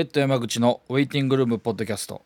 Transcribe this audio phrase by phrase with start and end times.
[0.00, 2.24] ペット山口のウェイティングルームポッドキャスト。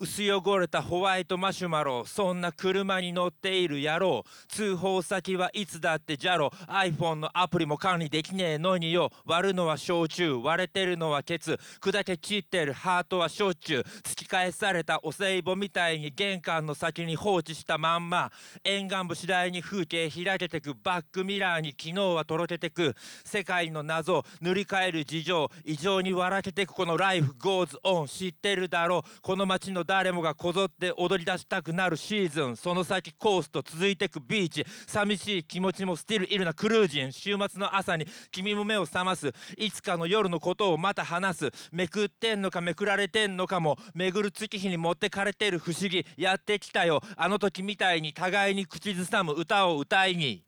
[0.00, 9.10] 薄汚れたホワイトマシュマロそんな車に乗っている野郎通報先はいつだってジャロ iPhone のアプリも管理できねえのによ。
[9.24, 10.34] 割るのは焼酎。
[10.34, 11.58] 割れてるのはケツ。
[11.80, 13.80] 砕け散ってるハートはしょっちゅう。
[14.02, 18.30] 突き返されたお歳暮みたいに玄関の先に放置したまんま。
[18.64, 20.74] 沿岸部次第に風景開けてく。
[20.74, 22.94] バックミラーに昨日はとろけてく。
[23.24, 24.24] 世界の謎。
[24.40, 25.50] 塗り替える事情。
[25.64, 26.72] 異常に笑けてく。
[26.72, 28.06] この life goes on。
[28.06, 29.20] 知ってるだろう。
[29.22, 32.58] この街の誰もがこぞって踊り出したくなるシーズン。
[32.58, 34.66] その先コースと続いてくビーチ。
[34.86, 37.10] 寂しい気持ちも still いるな cruisin'。
[37.10, 39.32] 週末の朝に君も目を覚ます。
[39.56, 41.50] いつかの夜のことをまた話す。
[41.72, 43.78] めくってんのかめくられてんのかも。
[43.94, 46.04] 巡る月日に持ってかれてる不思議。
[46.18, 47.00] やってきたよ。
[47.16, 50.44] あの時みたいに互いに口ずさむ歌を歌いに。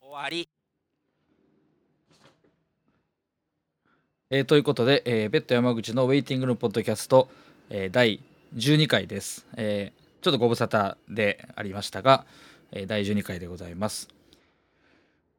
[0.00, 0.48] 終わり。
[4.30, 7.28] えーということで、えー、ベッド山口のウェイティングのポッドキャスト、
[7.68, 8.20] えー第
[8.54, 12.26] 12回です、えーちょっとご無沙汰でありましたが、
[12.72, 14.08] えー第12回でございます。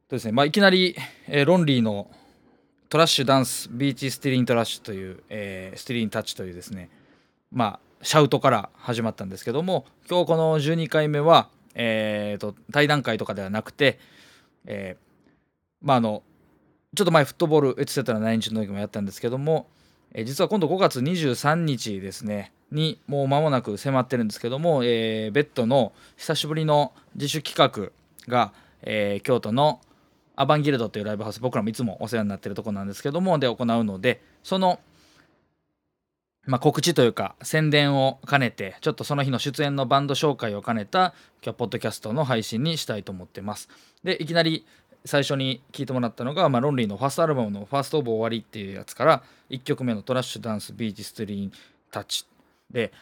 [0.08, 0.96] とですね、まあ、いきなり、
[1.28, 2.10] えーロンリーの
[2.88, 6.88] トラッシュダンスビーチスティリントラッシュという、えースティリンタッチというですね
[7.52, 13.98] まあシャウトから始まったんですけども今日この12回目は、えー、と対談会とかではなくて、
[14.64, 16.22] えーまああの
[16.96, 19.68] ちょっと前フットボールエツセトラ9日の時もやったんですけども、
[20.12, 27.92] えー実は今度5月23日ですねにもう間もなく迫ってるんですけども、えーベッドの久しぶりの自主企画
[28.32, 29.80] が、えー京都の
[30.40, 34.80] アバンギルドというライブハウス僕らもいつもお世話になってるとこなんですけどもで行うのでその、
[36.46, 43.68] まあ、告知というか宣伝を兼ねてちょっとその日の出演のバンド紹介を兼ねた今日はポッドキャストの配信にしたいと思ってます。
[44.02, 44.64] でいきなり
[45.04, 51.52] 最初に聞いてもらったのが、まあ、ロンリーのファーストアルバムの「ファーストオブ終わり」っていうやつから1曲目の「トラッシュダンスビーチストリーン
[51.90, 52.24] タッチ」
[52.70, 52.92] で、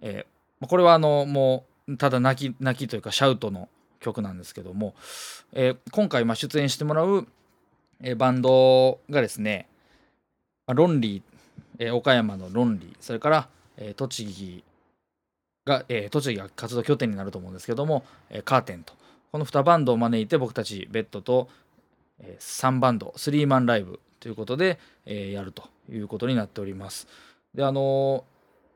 [0.00, 0.32] えー
[0.68, 3.68] これはあのもうただ泣き泣きというかシャウトの
[3.98, 4.94] 曲なんですけども、
[5.52, 7.26] えー今回まあ出演してもらう、
[8.00, 9.68] えバンドがですね、
[10.66, 14.64] まあロンリー、え岡山のロンリーそれから、え栃木
[15.64, 18.92] が、え栃木が活動拠点になると思うんですけども、えカーテンと
[19.32, 21.48] この2バンドを招いて僕たちベッドと、
[22.20, 27.08] え3バンド3マンライブということで、えやるということになっております。
[27.54, 28.24] であの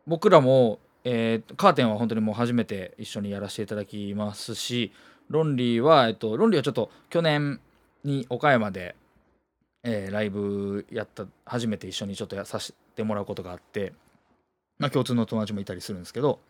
[0.06, 4.92] 僕らも、えーカーテンは本当にもう初めて一緒にやらせていただきますし
[5.28, 7.60] ロンリーは、えっと、ロンリーはちょっと去年
[8.04, 8.94] に岡山で、
[9.82, 13.92] えーライブやった初めて一緒にちょっとやさせてもらうことがあって、
[14.78, 16.40] まあ、共通の友達もいたりするんですけど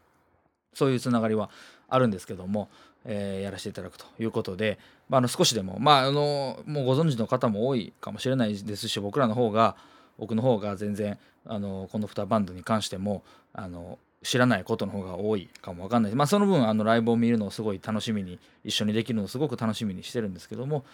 [0.74, 1.50] そういうつながりは
[1.88, 2.68] あるんですけども、
[3.04, 4.78] えーやらせていただくということで、
[5.08, 9.76] まあ、あの少しでも、まあ、あのもうご存知の方も多いかもしれないですし僕らの方が
[10.18, 11.18] 僕の方が全然
[11.48, 20.84] あのこの2バンドに関してもあの知らないことの方が多いかもわかんないまあその分あのライブを見るのをすごい楽しみに一緒にできるのをすごく楽しみにしてるんですけども、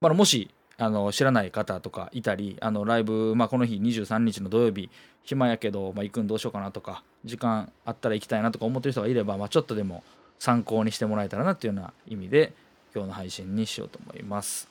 [0.00, 4.90] まあ、もしあの知らない方とかいたりあのライブ、まあ、この日23日の土曜日
[5.22, 10.02] 暇やけど、まあ、行くんどうしようかなとか時間あったら行きたいなとか思ってる人がいれば、まあ、ちょっとでも
[10.38, 12.52] 参考にしてもらえたらなっていうような意味で
[12.94, 14.68] 今日の配信にしようと思います。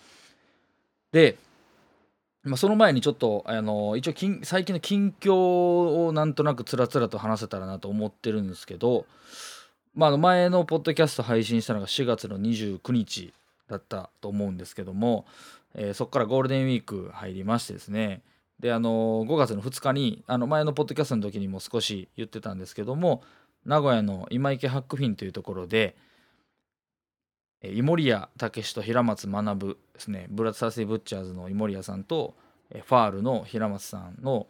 [1.12, 1.38] で、
[2.44, 9.06] まあ、その前にちょっとあの一応近最近の近況をなんとなくつらつらと話せたらなと思ってるんですけど、
[9.96, 13.34] まあ、の前のポッドキャスト配信したのが4月の29日
[13.70, 15.26] だったと思うんですけども、
[15.74, 18.22] えーそこからゴールデンウィーク入りましてですね。
[18.60, 23.24] であの5月の2日にあの前のポッドキャストの時にも少し言ってたんですけども
[23.66, 25.96] 名古屋の今池ハックフィンというところで
[27.64, 30.28] えー井森谷武史と平松学ですね。
[30.30, 32.36] ブラッドサーセイブッチャーズの井森谷さんと
[32.70, 34.48] ファールの平松さんの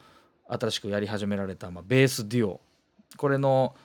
[0.47, 2.61] 新しくやり始められた、まあ、ベースデュオ。
[3.17, 3.75] これの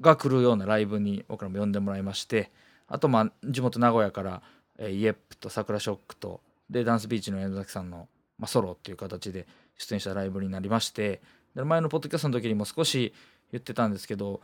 [0.00, 2.50] が来るようなライブに僕らも呼んでもらいまして
[2.88, 4.42] あとまあ地元名古屋から、
[4.78, 8.08] えイエップと桜ショックとでダンスビーチの山崎さんの、
[8.38, 9.46] まあ、ソロっていう形で
[9.78, 11.20] 出演したライブになりまして
[11.54, 13.14] で前のポッドキャストの時にも少し
[13.52, 14.40] 言ってたんですけど、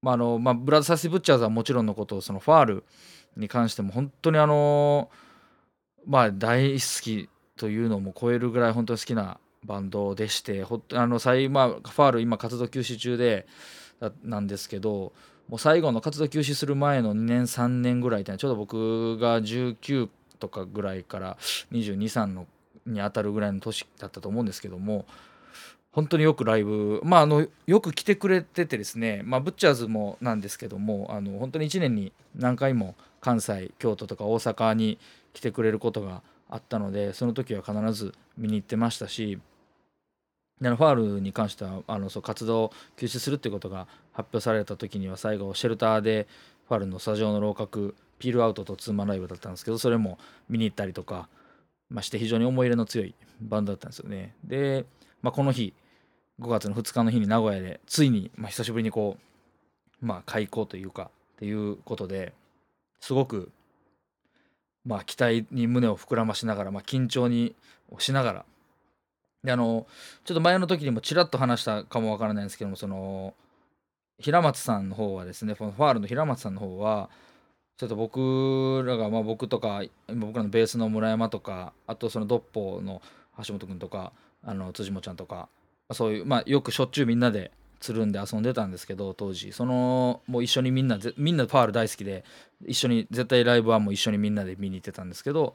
[0.00, 2.84] まああのまあ、ブラザーサスブッチャーズはもちろんのことそのファール
[3.36, 5.10] に関しても本当にあの
[6.06, 13.46] まあ大好きというのも超えるぐらい本当に好きなバンドでしてあの最、まあ、ファール今活動休止中で
[14.22, 15.12] なんですけど
[15.48, 20.08] もう最後の活動休止する前の2年3年ぐらいってちょうど僕が19
[20.38, 21.36] とかぐらいから
[21.72, 22.46] 223の
[22.86, 25.06] に当たるぐらいの年だったと思うんですけども
[25.92, 34.98] 本当によくライブまああのよく来てくれててですねまあブッチャーズもなんですけどもあの本当に1年に何回も関西京都とか大阪に
[35.32, 39.38] 来てくれることがあったのでその時は必ず見に行ってましたし
[40.60, 46.28] でファールに関してはあのそう活動を休止するってことが発表された時には最後シェルターで
[46.68, 50.18] ファールのスタジオの楼閣ピールアウトとツーマンライブだったんですけどそれも
[50.50, 51.28] 見に行ったりとか、
[51.88, 54.34] まあ、して非常に思い入れの強いバンドだったんですよね。
[54.44, 54.84] で、
[55.22, 55.72] まあ、この日
[56.40, 59.16] 5月の2日の日に名古屋でついに、まあ、久しぶりにこ
[60.02, 62.34] うまあ開校というかっていうことで
[63.04, 63.52] すごく
[64.86, 67.54] まあ期待に胸を膨らましながら、まあ、緊張に
[67.98, 68.44] しながら。
[69.44, 69.86] であの
[70.24, 73.34] ちょっと前の時にもちらっと話したかもわからないんですけどもその
[74.18, 77.10] 平松さんの方はですねこのファールの平松さんの方は
[77.76, 83.02] ちょっと僕らがまあ僕とか僕らのベースの村山とかあとそのドッポの
[83.46, 84.12] 橋本君とか
[84.42, 85.50] あの辻本ちゃんとか
[85.92, 87.50] そういうまあよくしょっちゅうみんなで
[87.84, 89.52] つるんで遊んでたんですけど当時。
[89.52, 92.24] そのもう一緒にみんなみんなファール大好きで
[92.66, 95.54] 一緒に絶対ライブはもう一緒にみんなで見に行ってたんですけど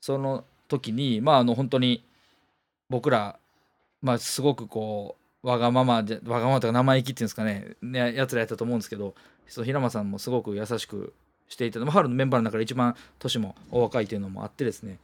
[0.00, 2.04] その時にまああの本当に
[2.90, 3.38] 僕ら
[4.00, 9.14] まあすごくこうわがままでわがままとか生意気っていうんですかねねやつらやったと思うんですけど
[9.46, 11.14] そ平間さんもすごく優しく
[11.48, 14.98] していて、まあ、春のメンバーの中で一番年もお若いというのもあってですね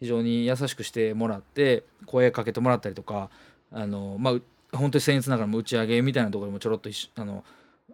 [0.00, 3.30] 非常に優しくしてもらって声かけてもらったりとか
[3.70, 4.34] あのまあ
[4.72, 7.44] 本当に僭越ながらも打ち上げみたいなところにもちょろっとあの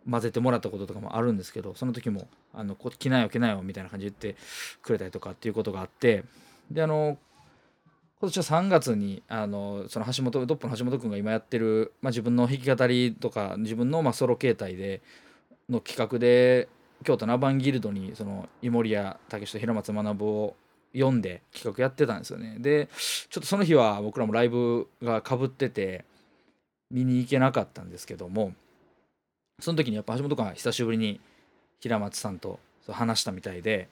[0.08, 4.40] 混ぜてもらったこととかもあるんですけどその時も「あの着なよ着なよ」みたいな感じで言って
[4.82, 6.24] くれたりとかっていうことがあって
[6.70, 7.18] であの
[8.20, 15.02] 今年は3月にあのその橋本ドップの橋本君が今やってる、まあ、自分の弾き語りとか自分のまあソロ形態で
[15.68, 16.68] の企画で
[17.04, 20.56] 京都のアバンギルドにその井森谷武と平松学を
[20.92, 22.56] 読んで企画やってたんですよね。
[22.58, 22.88] で
[23.28, 26.04] ちょっとその日は僕らもライブがかぶってて
[26.90, 28.52] 見に行けなかったんですけども
[29.60, 31.20] その時にやっぱ橋本君は久しぶりに
[31.80, 33.88] 平松さんと話したみたいで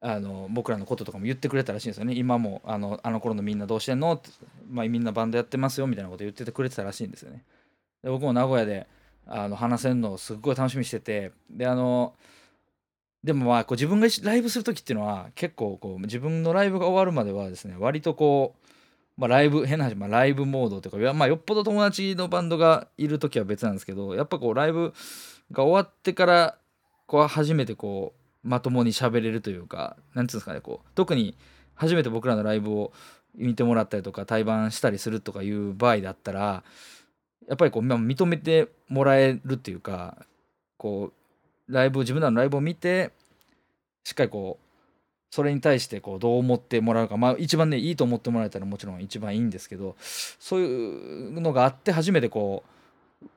[0.00, 2.14] あの僕らのこととかも言ってくれたらしいんですよね。
[2.14, 4.14] 今もあのあの頃のみんなどうしてんの？
[4.14, 4.30] って、
[4.68, 7.44] まあ、みんなバンドやってますよみたいなこと言っててくれてたらしいんですよね。
[8.02, 8.88] で僕も名古屋で
[9.26, 12.14] あの話せるのをすっごい楽しみにしててであの
[13.22, 18.61] でもまあこう自分がライブする時っていうのは結構こう自分のライブが終わるまではですね割とこう、
[19.16, 24.94] まあ、ライブ変な話、まあ、ライブモードというか、まあ、よっぽど友達のバンドがいる時は別なんですけどやっぱこうライブ
[25.52, 26.56] が終わってから
[27.06, 28.14] こう初めてこ
[28.44, 31.36] うまともに喋れるというか何て言うんですかねこう特に
[31.74, 32.92] 初めて僕らのライブを
[33.34, 36.64] 見てもらったりとか対バンしたりするとかいう場合だったら
[37.48, 40.16] やっぱりこう認めてもらえるっていうか
[40.76, 41.12] こ
[41.68, 43.12] うライブ自分らのライブを見て
[44.04, 44.61] しっかりこう
[45.32, 52.62] それに対してこうどう思ってもらうかまあ一番ねいいと思ってもらえたらもちろん一番いいんですけどそういうのがあって初めてこ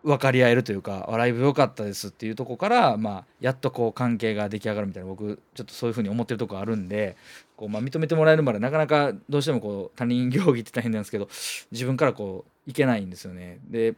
[0.03, 7.15] う分かり合えるというかライブ良かったですっていうとこからまあやっとこう関係が出来上がるみたいな僕ちょっとそういうふうに思ってるとこあるんで
[7.55, 11.29] こうまあ認めてもらえるまでなかなかどうしてもこう他人行儀って大変なんですけど
[11.71, 13.59] 自分からこういけないんですよね。
[13.69, 13.95] で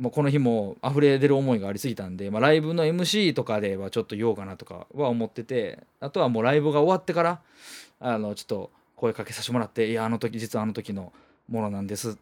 [0.00, 7.40] もうこの日も溢れ出る思いがありすぎたんで、まあ、ライブの MC とかではちょっと言おうかなとかは思っててあとはもうライブが終わってから
[8.00, 11.12] あのちょっと声かけさせてもらって「いやあの時実はあの時の
[11.48, 12.16] ものなんです」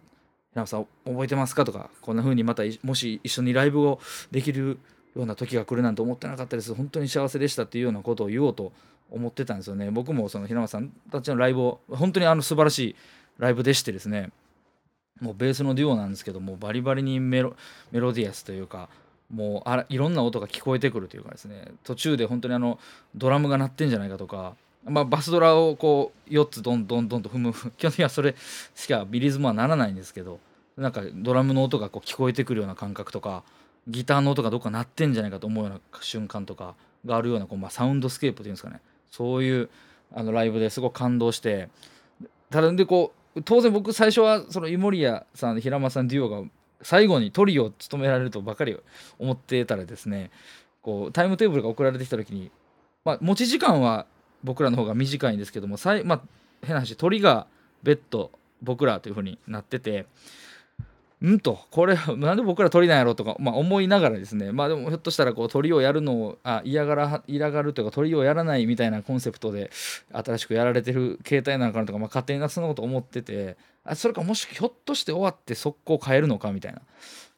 [0.53, 4.79] 平野さん覚えてますかとかこんな風にまたもし一緒にライブをできる
[5.15, 6.75] ような時が来るなんて思ってなかったです。
[6.75, 8.73] 本当に幸せでしたっていうようなことを言おうと
[9.11, 9.91] 思ってたんですよね。
[9.91, 12.97] 僕もその平間さんたちのライブを本当にあの素晴らしい
[13.39, 14.31] ライブでしてですね。
[15.21, 17.55] もうベースのデュオなんですけどもバリバリにメロ
[17.93, 18.89] メロディアスというか
[19.33, 22.79] もうあらいろんな音が聞こえてくるというかですね途中で本当にあの
[23.15, 28.35] ドラムが鳴ってんじゃないかとか、まあ、バスドラをこう4つどんどんどんと踏む基本的にはそれ
[28.75, 30.41] しかリズムはならないんですけど
[30.77, 33.43] なんかドラムの音がこう聞こえてくるような感覚とか
[33.89, 38.81] ギターの音がどっか鳴ってんじゃないかと思うような瞬間とかがあるようなこう、まあ、サウンドスケープというんですかね。
[39.11, 39.71] そういう
[40.15, 41.69] あのライブですごく感動して
[42.51, 46.49] ただでこう当然僕最初はその井森谷さん平間さんデュオが
[46.83, 48.77] 最後にトリを務められるとばかり
[49.19, 50.31] 思ってたらですね
[50.83, 52.51] こうタイムテーブルが送られてきた時に、
[53.05, 54.07] まあ、持ち時間は
[54.45, 56.21] 僕らの方が短いんですけどもまあ、
[56.63, 57.47] 変な話鳥が
[57.83, 58.31] ベッド
[58.63, 60.07] 僕らというふうになってて
[61.27, 64.53] んとこれなんで僕ら鳥なんやろとか、まあ、思いながらですね。
[64.53, 69.71] まあでもひょっとしたらこう鳥をやるのをあ嫌がら嫌がるというか鳥をやらないみたいなコンセプトで
[70.13, 76.83] 新しくやられてる携帯なのかなとか、まあ、勝手にそんなこと思っててあそれかもしひょっとして終わって速攻変えるのかみたいな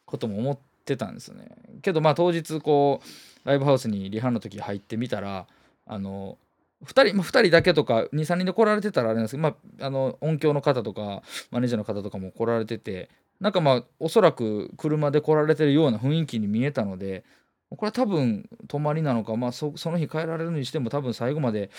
[0.05, 1.49] ことも思ってたんですよね。
[1.81, 5.47] けどまあ当日こうライブハウスにリハの時入ってみたら
[5.87, 6.37] あの
[6.85, 13.09] 2人、まあ、2人だけとか23人で来られてたらあれなんですけど、まあ、あの音響の方とかマネージャーの方とかも来られてて
[13.41, 17.25] なんかまあおそらく車で来られてるような雰囲気に見えたので
[17.71, 21.71] これは多分泊まりなのか、まあそ、その日帰られるにしても多分最後まで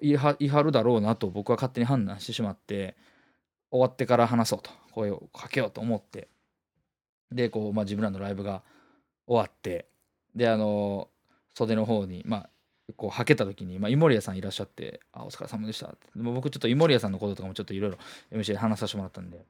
[0.00, 2.96] 言いは言い張るだろうなと僕は勝手に判断してしまって
[3.70, 6.28] 終わってから話そうと声をかけようと思って
[7.30, 8.62] でこう、まあ、自分らのライブが
[9.26, 9.86] 終わって
[10.34, 11.08] であの
[11.54, 12.50] 袖の方にまあ
[12.96, 15.98] こうはけた時に、まあ、井森屋さんいらっしゃって「あお疲れ様でした」って。
[16.14, 17.98] 僕ちょっと井森屋さんのこととかもちょっといろいろ
[18.32, 19.44] MC で話させてもらったんで。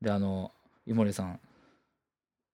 [0.00, 0.52] であの
[0.86, 1.40] 井森さん。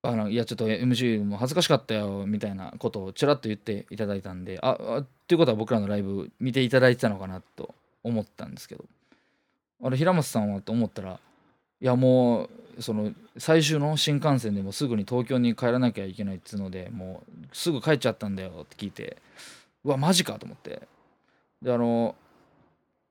[0.02, 8.84] あのいやちょっと MC も恥ずかしかったよみたいなことをちらっと言っていただいたんでああっていうことは僕らのライブ見ていただいてたのかなと思ったんですけど。
[9.82, 11.20] あれ平松さんはと思ったら
[11.80, 19.16] いやもうその最終の新幹線でもすぐに東京に帰らなきゃいけないっつうのでもうすぐ帰っちゃったんだよって聞いて
[19.84, 20.82] うわマジかと思って。
[21.62, 22.14] であの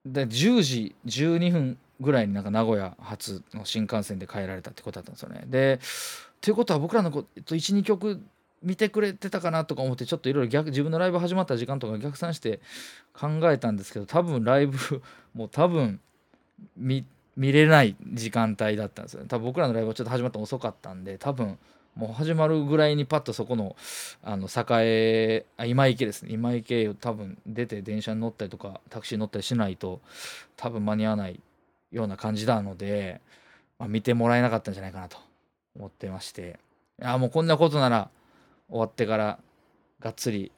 [0.06, 5.44] で10時12分ぐらいになんか名古屋発の新幹線で帰られたってことだったんですよね。
[5.48, 5.80] で
[6.42, 8.22] ということは僕らの12曲
[8.64, 12.60] 見てくれてたかなとか思ってちょっといろいろ逆自分のライブ始まった時間とか逆算して
[13.14, 14.78] 考えたんですけど多分ライブ
[15.34, 16.00] もう多分
[16.76, 19.28] 見見れない時間帯だったんですよね。
[19.28, 21.58] 多分僕らのライブはちょっと始まったの遅かったんで多分
[21.96, 23.76] もう始まるぐらいにパッとそこの
[24.24, 24.48] あの
[24.82, 26.30] 栄あ今池ですね。
[26.32, 30.02] 今池を多分出て電車に乗ったりとかタクシー乗ったりしないと
[30.56, 31.40] 多分間に合わない
[31.92, 33.22] ような感じなので、
[33.80, 35.18] まあ、見てもらえなかったんじゃないかなと
[35.76, 36.60] 思ってまして。
[37.02, 38.10] あもうこんなことなら
[38.70, 39.40] 終わってから
[40.00, 40.52] がっつり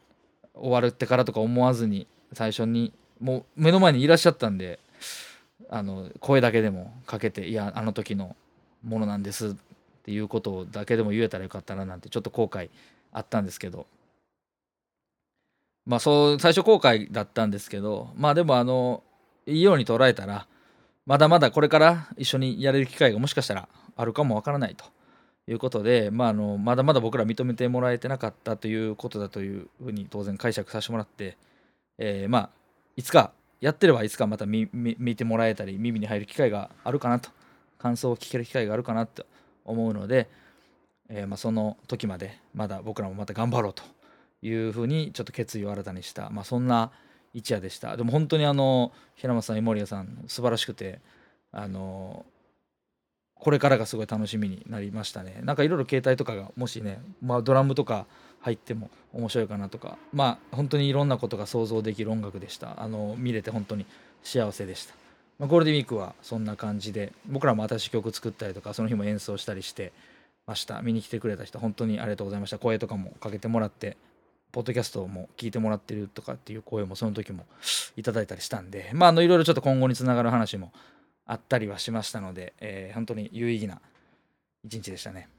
[0.53, 4.79] 終わるってからとか思わずに最初にもう目の前にいらっしゃったんで
[5.69, 8.35] あの声だけでもかけていやあの時の
[8.83, 9.51] ものなんですっ
[10.03, 12.69] ていうことだけでも言えたらよかったななんてちょっと後悔
[13.11, 13.85] あったんですけど。
[15.85, 19.01] まあそう最初後悔だったんですけどまあでもあの
[19.47, 20.45] いいように捉えたら
[21.09, 24.85] まだまだこれから一緒にやれる機会がもしかしたらあるかもわからないと
[25.47, 31.35] いうことで、まあ、あのまだまだ僕ら認めてもらえてなかったということだというふうに当然解釈させてもらって、
[31.97, 32.49] えー、まあ
[32.95, 34.67] いつかやってればいつかまた見
[35.15, 37.31] てもらえたり耳に入る機会があるかなと
[37.79, 39.25] 感想を聞ける機会があるかなと
[39.65, 40.29] 思うので、
[41.09, 43.81] えー、まあ、その時までまだ僕らもまた頑張ろうと
[44.43, 46.91] いうふうにちょっと決意を新たにした、まあ、そんな
[47.33, 47.95] 一夜でした。
[47.95, 50.99] でも本当にあの平松さん井森谷さん素晴らしくて
[51.51, 52.25] あの
[53.35, 55.39] これからがすごい楽しみになりましたね。
[55.43, 58.05] なんかいろいろ携帯とかがもしね、まあ、ドラムとか
[58.41, 62.81] 入っても面白いかなとかまあ本当にいろんなことが想像できる音楽でした。
[62.81, 63.85] あの見れて本当に
[64.23, 64.93] 幸せでした、
[65.37, 69.93] まあ、ゴールデンウィークはそんな感じで僕らも新しい曲作ったりとかその日も演奏したりして
[70.45, 70.81] ました。
[70.81, 72.59] 見に来てくれた人本当にありがとうございました。
[72.59, 73.95] 声とかもかけてもらって
[74.51, 77.45] ポッドキャストも聞いてもらってるとかっていう声もその時も
[77.95, 80.71] いただいたりしたんでまああのいろいろちょっと今後につながる話も
[81.25, 83.79] あったりはしましたので、えー、本当に有意義な
[84.63, 85.29] 一日でしたね。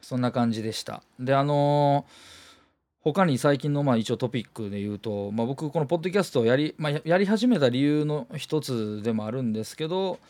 [0.00, 1.02] そんな感じでした。
[1.18, 2.12] で、あのー、
[3.02, 10.20] 他に最近のまあ一応トピックで言うと、まあ、僕このポッドキャストをやり,、まあ、やり始めた理由の一つでもあるんですけど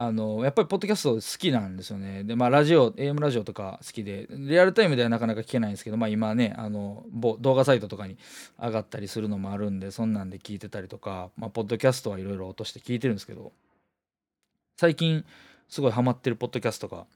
[0.00, 2.22] あのやっぱりポッドキャスト好きなんですよね。
[2.22, 8.16] でまあラジオ AM ラジオとか好きでリアルタイムではなかなか聞けないんですけど、まあ、今ねあの動画サイトとかに
[8.60, 13.52] 上がったりするのもあるんでそんなんで聞いてたりとか、まあ、ポッドキャストはいろいろ落として聞いてるんですけど
[14.76, 15.24] 最近
[15.68, 17.06] すごいハマってるポッドキャストが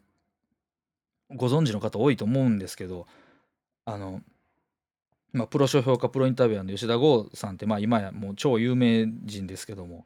[1.30, 3.06] ご存知の方多いと思うんですけど
[3.84, 4.22] あの、
[5.32, 10.04] まあ、プロ書評家プロインタビュアーの吉田剛さんって、まあ、今やもう超有名人ですけども、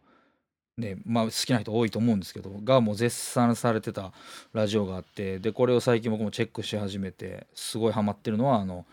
[0.78, 4.12] ねまあ、好きな人多いと思うんですけどがもう絶賛されてた
[4.52, 8.85] ラジオがあってでこれを最近僕もチェックし始めてすごいハマってるのはあの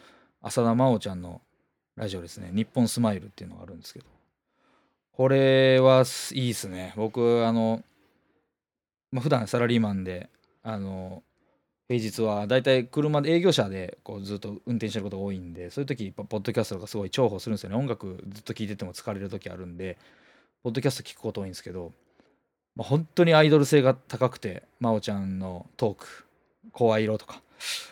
[0.41, 1.41] 浅田真央ちゃんの
[1.97, 4.13] ラジオですね「日本スマイル」っていうのがあるんですけど。
[5.13, 6.93] これはいいですね。
[6.95, 7.83] 僕あの、
[9.11, 10.29] まあ、普段サラリーマンで
[10.63, 11.21] あの
[11.87, 17.75] 平日はだいたい車で営業車でこうずっと運転してることが多いんでそういう時ポッドキャストがすごい重宝するんですよね。
[17.75, 19.99] 音楽ずっと聴いてても疲れる時あるんで
[20.63, 21.91] ポッドキャスト聞くこと多いんですけど、
[22.77, 26.25] まあ、本当にアイドル性が高くて真央ちゃんのトーク
[26.71, 27.41] 声色とか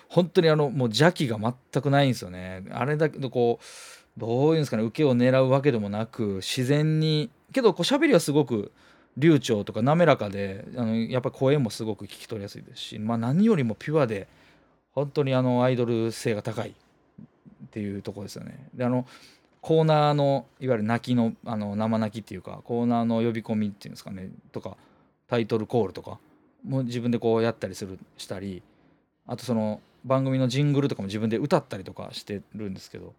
[0.07, 8.71] 本当にあのもう邪気が全くないんですよねあれだけどこうどういうんですかね受けを狙うわけでもなく自然にけどこう喋りはすごく
[9.17, 14.29] 流暢とか滑らかであのやっぱ声もすごく聞き取りやすいですし、まあ、何よりもピュアで
[14.93, 18.67] 本当にあのアイドル性が高いっていうところですよね。
[18.73, 19.05] であの
[19.62, 24.30] コーナーのいわゆる泣きのあの生泣きっていうかコーナーの呼び込みっていうんですかね。
[24.51, 24.75] とか
[25.27, 26.20] タイトルコールとか
[26.65, 28.63] も自分でこうやったりするしたり
[29.27, 33.13] あとその番組のジングルとかも自分で歌ったりとかしてるんですけど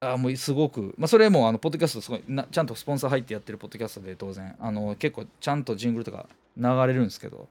[0.00, 7.48] あもうすごく、まあ、それもあのポッドキャストすごいなちゃんとスポンサー入ってやってるポッドキャストで当然あの結構ちゃんとジングルとか流れるんですけど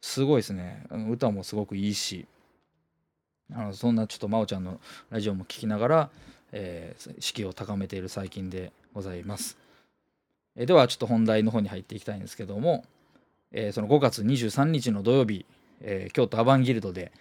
[0.00, 0.84] すごいですね。
[1.10, 2.26] 歌もすごくいいし
[3.52, 4.80] あのそんなちょっと真央ちゃんの
[5.10, 6.10] ラジオも聴きながら、
[6.52, 9.56] えー、士気を高めている最近でございます、
[10.56, 12.84] えー、ではちょっと本題の方に入っていきたいんですけども、
[13.52, 15.46] えー、その5月23日の土曜日、
[15.80, 17.12] えー、京都アバンギルドで、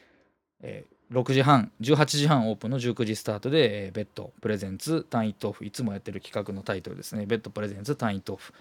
[0.61, 7.25] えー、6時半18時半オープンの19時スタートで、えー、ベッドプレゼンツ単位トーフいつもやってる企画のタイトルですね。
[7.25, 8.53] ベッドプレゼンツ単位トーフ、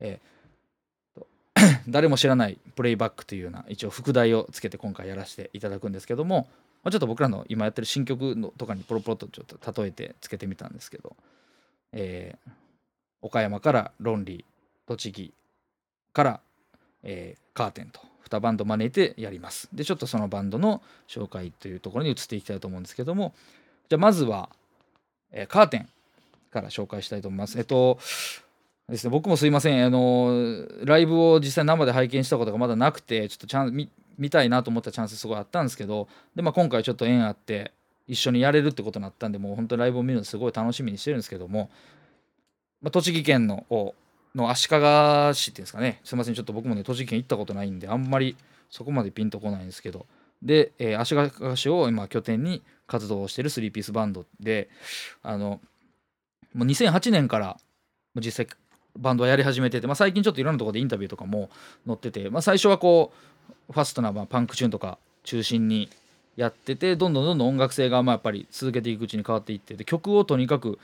[0.00, 1.24] えー、
[1.88, 6.48] 誰も知らないプレイバックというような一応副題をつけて今回やらせていただくんですけども、
[6.86, 11.16] まあ、ちょっと僕らの今やってる新曲のとかにポロポロとちょっと例えてつけてみたんですけど、
[11.90, 12.52] えー、
[13.22, 14.44] 岡山から論理
[14.86, 15.34] 栃木
[16.12, 16.40] から、
[17.02, 17.98] えー、カーテンと
[18.30, 19.68] 2バンド招いてやります。
[19.72, 23.34] で、ちょっとそのバンドの紹介というところに移っていきたいと思うんですけども、
[23.88, 24.48] じゃあまずは、
[25.32, 25.88] えー、カーテン
[26.52, 27.58] から紹介したいと思います。
[27.58, 27.98] えっと、
[28.88, 33.74] ですね、僕もすいません、あの、ライブを実際生で拝見したことがまだなくて、ちょっとちゃん
[34.18, 37.72] 見たいなと思ったチャンスすごいあったんですけど、で、まあ、今回ちょっと縁あって、
[38.06, 41.70] 一緒にやれるってことになったんで、もう本当ライブを見るのすごい楽しみにしてるんですけども、
[42.82, 43.66] まあ、栃木県の
[44.36, 44.76] の足利
[45.34, 48.36] 市っていうんですかねすいませんちょっと僕もね栃木県行ったことないんであんまり
[48.70, 50.06] そこまでピンとこないんですけど
[50.42, 54.68] で、えー、足利市を今拠点に活動してる3ピースバンドで
[55.22, 55.60] あの
[56.54, 57.56] もう2008年から
[58.14, 58.56] 実際
[58.98, 61.50] バンドはやり始めてて、まあ、最近ちょっといろんなところでインタビューとかも
[61.86, 63.35] 載ってて、まあ、最初はこう
[63.70, 65.88] ファストなまあパンクチューンとか中心に
[66.36, 70.78] やっててどんどんどんどん音楽性がまあやっぱり続けていくうちに変わっていってで曲をとにかく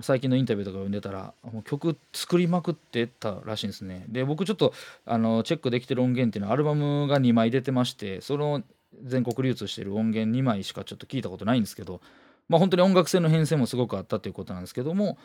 [0.00, 4.06] 最近のインタビューとか読んでたらもう曲作りまくってたらしいんですね。
[4.08, 4.72] で僕ちょっと
[5.04, 8.62] あのチェックできてる音源っていうのはアルバムが2枚出てましてその
[9.04, 12.00] 全国流通してる音源2枚しかちょっと聞いたことないんですけど
[12.48, 15.18] まあ本当に音楽性の変遷もすごくあったということなんですけども、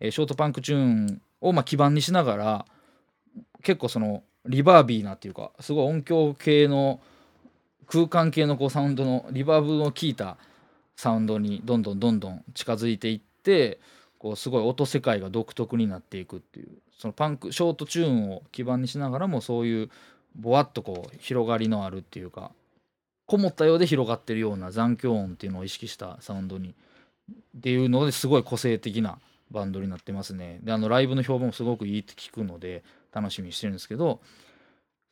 [0.00, 2.66] えー、ショートパンクチューンをま基盤にしながら
[3.62, 7.00] 結構そのリバービーなっていうかすごい音響系の
[7.86, 10.36] 空間系のこうサウンドのリバーブの効いた
[10.96, 13.78] サウンドにどんどんどんどん近づいていって
[14.18, 19.90] こうすごい音世界が独特になっていくっていうそのパンクショートチューンを基盤にしながらもそういう
[20.36, 22.52] ぼわっとこう広がりのあるっていうか
[23.26, 26.74] こもったようで広がってるような残響音っていうのを意識したサウンドに
[27.58, 29.18] っていうのですごい個性的な
[29.50, 30.60] バンドになってますね。
[30.62, 34.20] であのライブの評判もすごくいいって聞くので楽しみにしてるんですけど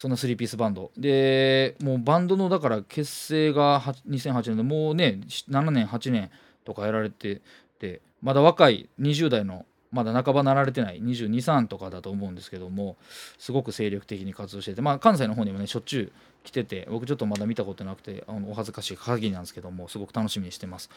[0.00, 0.90] そんな3ピースバンド。
[0.96, 6.30] でもうバンドのだから結成が2008年でもうね7年8年
[6.64, 7.40] とかやられて
[7.78, 12.96] てまだ若い20代のまだ半ばなられてない223とかだと思うんですけども
[13.38, 20.90] すごく精力的に活動しててまあ関西の方にもねしょっちゅう来てて僕ちょっとまだ見たことなくてあのお恥ずかしい限りなんですけどもすごく楽しみにしてます。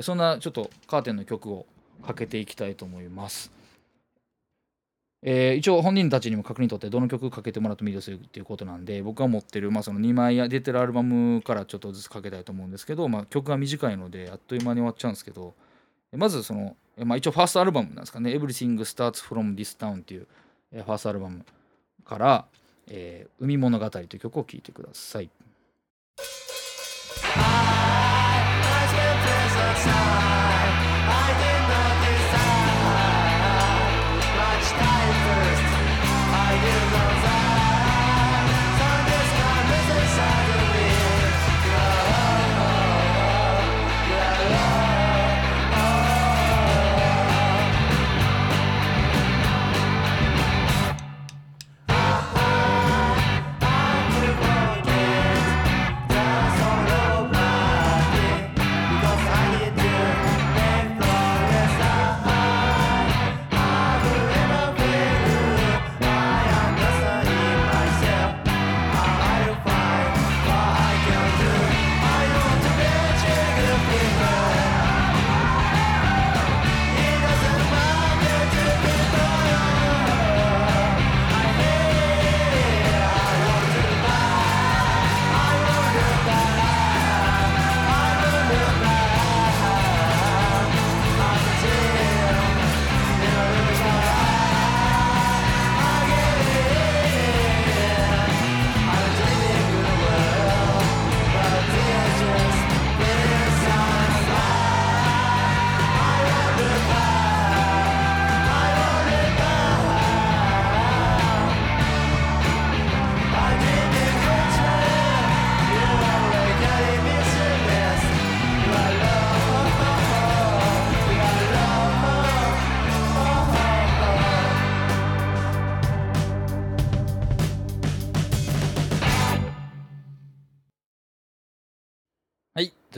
[0.00, 1.66] そんなちょっとカーテンの曲を
[2.00, 3.60] かけていきたいと思います。
[5.22, 15.54] えー、一応本人たちにも確認取ってどの曲かけてもらってもいいですよっていうことなんで僕が持ってる、まあ、その2枚出てるアルバムからちょっとずつかけたいと思うんですけど、まあ、曲が短いのであっという間に終わっちゃうんですけど
[16.16, 20.26] まずその、まあ、一応ファーストアルバムなんですかね「Everything Starts From This Town」っていう
[20.72, 21.44] ファーストアルバム
[22.06, 22.46] から
[22.88, 25.28] 「えー、海物語」という曲を聴いてください。
[29.82, 31.49] I, I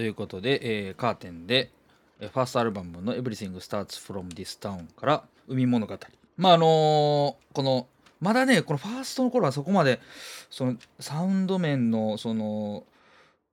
[0.02, 1.70] ということで、えーカーテンで、
[2.18, 5.96] えファーストアルバムの Everything Starts From This Town から海物語。
[6.36, 7.86] まああのーこの、
[8.20, 10.00] まだね、このファーストの頃はそこまで、
[10.50, 12.82] そのサウンド面の、その、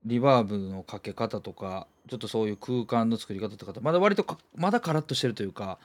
[0.05, 5.77] リバーブのかけ方とか、ちょっとそういう空間の作り方とか、まだ割と、まだカラッとしてるというか、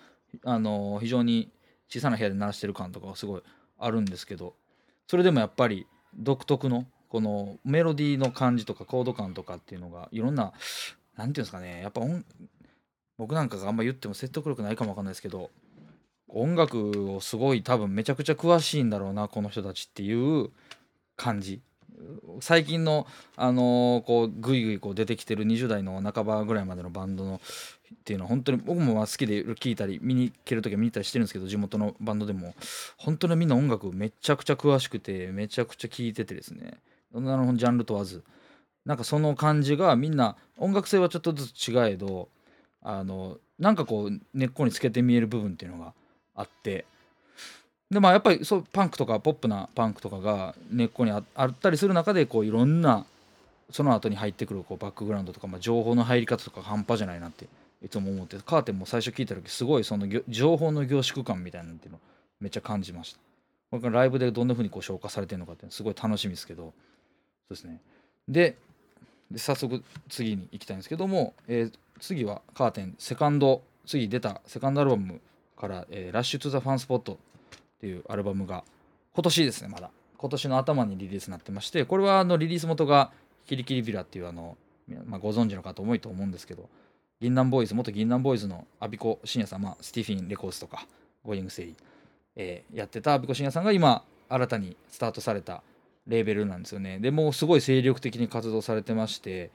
[0.44, 1.50] あのー非常に
[1.90, 3.42] 小さな部屋で鳴らしてる感とかがすごい
[3.79, 4.55] あるんですけど、
[5.09, 10.53] それでもやっぱり独特のこのメロディーの感じとかコード感とかっていうのがいろんな
[11.16, 11.81] なんていうんですかね。
[11.81, 12.24] やっぱ音
[13.18, 15.53] 僕なんかがあんま言っても説得力ないかもわかんないですけど
[16.27, 20.50] 音楽をすごい多分めちゃくちゃ詳しいんだろうなこの人たちっていう
[21.14, 21.61] 感じ。
[22.40, 27.40] 最近のあのーこうグイグイこう出てきてる20代の半ばぐらいまでのバンドの
[27.94, 32.57] っていうのは本当に僕も好きで聴いたり見に行ける時は見に行ったりしてるんですけど地元のバンドでも。
[32.96, 36.81] 本当にみんな音楽めちゃくちゃ詳しくてめちゃくちゃ聴いててですね。
[37.14, 38.22] いろんなのジャンル問わず。
[38.85, 42.29] なんかその感じがみんな音楽性はちょっとずつ違えど
[42.83, 45.94] あのなんかこう根っこにつけて見える部分っていうのが
[46.35, 46.85] あって。
[47.90, 53.07] でまあやっぱりそうパンクとかポップなパンクとかが根っこにあったりする中でこういろんな
[53.70, 57.46] その後に入ってくるこうバックグラウンドとか、まあ、情報の入り方とか半端じゃないなって
[57.85, 62.00] いつも思ってカーテンも最初聞いた時すごいその情報の凝縮感みたいなのっていうのを
[62.40, 63.18] めっちゃ感じました。
[63.70, 66.72] これからライブでどんな風にこう消化されてるのかってすごい楽しみですけど。
[67.49, 67.81] そうですね。
[68.29, 68.57] で
[69.37, 75.21] 早速次に行きたいんですけども、えー次は CAR10 セカンド次出たセカンドアルバム
[75.57, 77.17] から「えーラッシュ・トゥ・ザ・ファンスポット」っ
[77.81, 78.65] ていうアルバムが
[79.15, 79.91] 今年ですねまだ。
[80.17, 83.13] 今年の頭にリリースになってましてこれはあのリリース元が
[83.47, 84.57] KiliKiliVilla っていうあの、
[85.05, 86.69] まあ、ご存知の方多いと思うんですけど
[87.21, 90.87] 銀杏 BOYZ元銀杏 BOYZの安孫子真哉さん、まあ、 STIFFEEN RECORDS とか
[91.25, 91.75] GOING STEADY、
[92.37, 95.63] えーやってた安孫子真哉さんが今新たにスタートされた
[96.07, 96.99] レーベルなんですよね。
[96.99, 99.51] でもうすごい精力的に活動されてまして。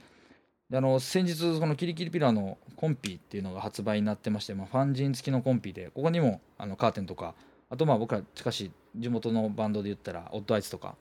[0.72, 7.34] あの先日その KiliKiliVilla のコンピっていうのが発売になってまして、まあ、ファンジン付きのコンピでここにもあの CAR10とか
[7.72, 10.94] あとまあ僕ら近しい地元のバンドで言ったら odd eyes とか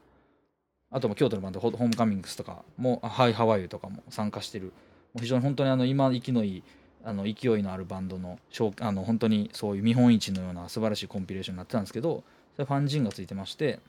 [0.90, 4.72] あとも京都のバンド Homecomings とかもハイハワイユとかも参加してる。
[5.12, 6.62] もう非常に本当にあの今息のいい
[7.04, 8.38] あの勢いのあるバンドの
[8.80, 13.80] あの本当にそういう見本市のような素晴らしいコンピレーションになってたんですけどそれファンジンがついてまして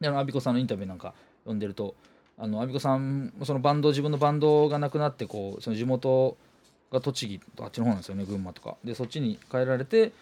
[0.00, 1.94] であのアビコさんのインタビューなんか読んでると
[2.36, 6.36] あのアビコさんそのバンド自分のバンドがなくなってこうその地元
[6.92, 8.76] が栃木とあっちの方なんですよね群馬とか。
[8.84, 10.12] でそっちに帰られて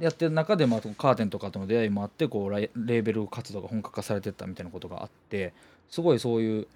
[0.00, 5.54] やってる中で、まあ、カーテンとかとの出会いもあってこうレーベル活動が本格化されてったみたいなことがあって
[5.88, 6.66] すごいそういう、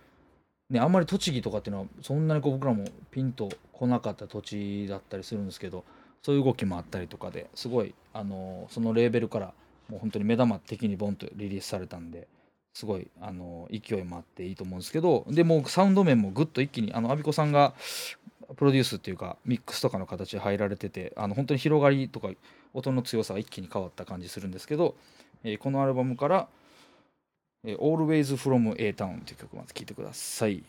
[0.70, 5.84] ね、あんまり栃木とかっていうのはそんなにこう僕らもピンと来なかった土地だったりするんですけど
[6.22, 9.52] そういう動きもあったりとかですごいあのそのレーベルから
[9.90, 12.28] もう本当に目玉的にボンとリリースされたんで
[12.72, 17.74] すごいあの勢いもあっていいと思うんですけどでもうサウンド面もぐっと一気にあのアビコさんが
[18.56, 22.28] プロデュースっていうかミックスとかの形で入られててあの本当に広がりとか
[22.72, 24.94] 音の強さが一気に変わった感じするんですけど、
[25.42, 26.48] えーこのアルバムから
[27.64, 30.62] 「えー Always From A Town」という曲まず聴いてください。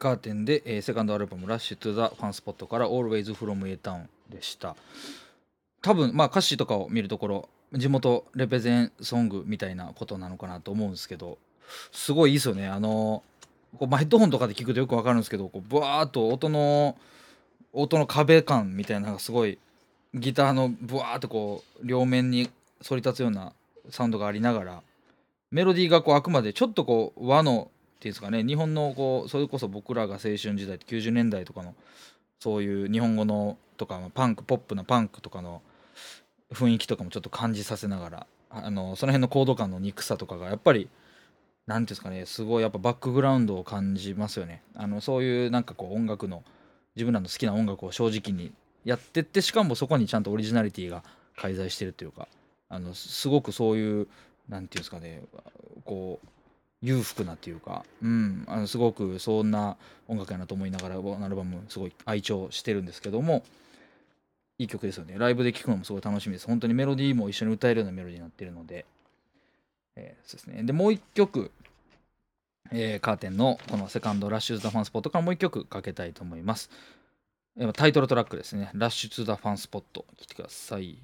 [0.00, 4.74] カーテンで、えーセカンドアルバム「ラッシュ・トゥ・ザ・ファンスポット」から「Always From A Town」でした。
[5.82, 11.38] 多分まあ歌詞とかを見るところ地元レペゼンソングみたいなことなのかなと思うんですけど
[11.92, 12.66] すごいいいですよね。
[12.66, 13.22] あの
[13.78, 16.96] こうまあヘッドホンとかで聞くとよくわかるんですけどこうブワーっと音の
[17.72, 19.58] 音の壁感みたいなのがすごい
[20.14, 22.50] ギターのブワーっとこう両面に
[22.82, 23.52] 反り立つような
[23.90, 24.82] サウンドがありながら
[25.50, 27.70] メロディーがこうあくまでちょっとこう和の
[28.08, 31.74] いうんですかね日本のこうそれこそ僕らが青春時代90年代とかの
[32.38, 35.62] そういう日本語のとかパンクポップなパンクとかの
[36.52, 40.88] 雰囲気とかもちょっと感じさせながらあのその辺のコード感の憎さとかがやっぱり
[41.66, 44.62] 何ていうんですかねすごいやっぱバックグラウンドを感じますよね。
[44.74, 46.42] あのそういうなんかこう音楽の
[46.96, 48.52] 自分らの好きな音楽を正直に
[48.84, 51.04] やってってしかもそこにちゃんとオリジナリティが
[51.36, 52.26] 介在してるというか
[52.68, 54.08] あのすごくそういう
[54.48, 55.22] 何て言うんですかね
[55.84, 56.28] こう
[56.82, 59.76] 裕福なっていうか、うん、あのすごくそんな
[60.08, 63.42] 音楽やなと思いながらアルバムすごい愛聴してるんですけども
[64.58, 65.14] いい曲ですよね。
[65.16, 66.46] ライブで聴くのもすごい楽しみです。
[66.46, 68.84] 本当にメロディーも一緒に歌えるようなメロディーになってるので、
[69.96, 70.62] えー、そうですね。
[70.64, 71.50] でもう一曲、
[72.70, 76.70] えー、カーテンのこのセカンド「ラッシュズ・ザ・ファンスポット」からもう一曲かけたいと思います、
[77.56, 80.98] えー、タイトルトラックですね「ラッシュ・ズ・ザ・ファンスポット」聴いてください、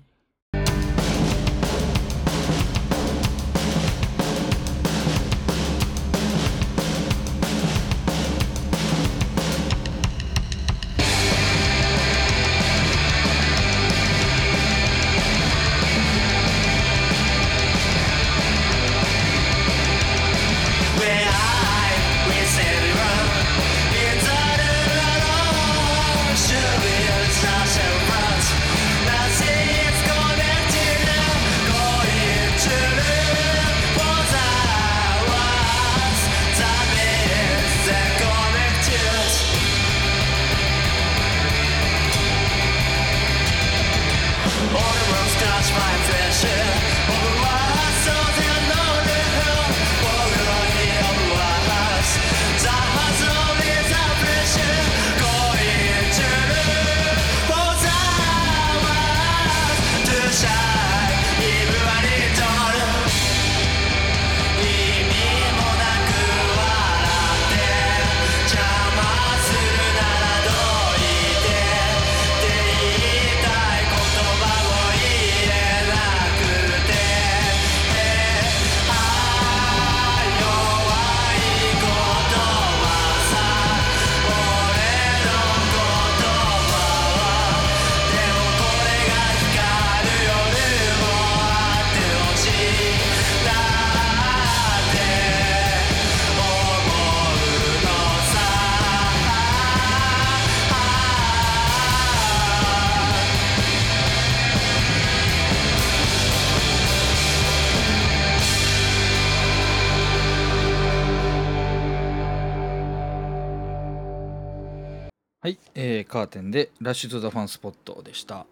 [116.16, 118.46] CAR10 で Rush to the Fun Spot でした。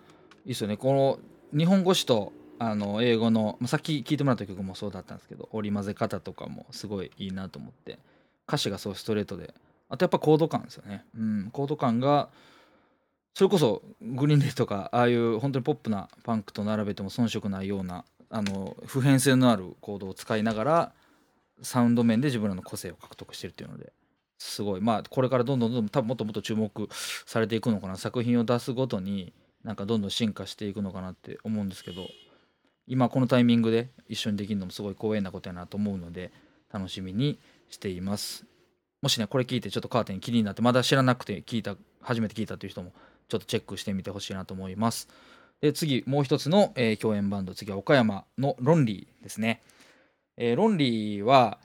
[0.44, 0.76] いいっすよね。
[0.76, 7.98] この日本語詞とあの英語の、まあ、さっき聴いてもらった曲もそうだったんですけど、織り交ぜ方とかもすごいいいなと思って、
[8.46, 9.54] 歌詞がそうストレートで、
[9.88, 11.06] あとやっぱコード感ですよね。
[11.16, 12.28] うん、コード感が、
[13.32, 20.92] それこそ Green Day とか、ああいう本当にポップなパンクと並べても遜色ないような、あの普遍性のあるコードを使いながら、
[21.62, 23.90] サウンド面で自分らの個性を獲得してるっていうので、
[24.44, 24.80] すごい。
[24.80, 26.88] まあこれからどんどんどんどん多分もっともっと注目
[27.26, 27.96] されていくのかな。
[27.96, 29.32] 作品を出すごとに
[29.64, 32.06] なんかどんどん進化していくのかなって思うんですけど
[32.86, 36.32] 今このタイミングで一緒にできるのもすごい光栄なことやなと思うので
[36.70, 37.38] 楽しみに
[37.70, 38.44] しています。
[39.00, 42.92] もしねこれ聞いてちょっとカーテン気になってまだ知らなくて聞いた初めて聞いたという人も
[43.28, 45.08] ちょっとチェックしてみてほしいなと思います。
[45.62, 47.54] で次もう一つの、えー、共演バンド。
[47.54, 49.62] 次は岡山のロンリーですね、
[50.36, 51.58] えー、ロンリーは